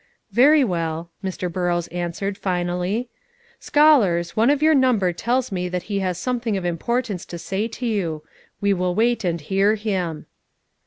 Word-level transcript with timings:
"Very 0.31 0.63
well," 0.63 1.11
Mr. 1.23 1.47
Burrows 1.53 1.85
answered 1.89 2.35
finally. 2.35 3.07
"Scholars, 3.59 4.35
one 4.35 4.49
of 4.49 4.63
your 4.63 4.73
number 4.73 5.13
tells 5.13 5.51
me 5.51 5.69
that 5.69 5.83
he 5.93 5.99
has 5.99 6.17
something 6.17 6.57
of 6.57 6.65
importance 6.65 7.23
to 7.27 7.37
say 7.37 7.67
to 7.67 7.85
you; 7.85 8.23
we 8.59 8.73
will 8.73 8.95
wait 8.95 9.23
and 9.23 9.39
hear 9.39 9.75
him." 9.75 10.25